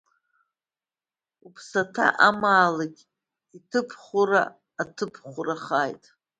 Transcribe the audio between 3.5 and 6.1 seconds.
иҭыԥхәра аҭыԥхәрахааит.